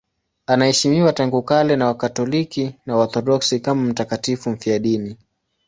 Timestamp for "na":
1.75-1.85, 2.85-2.95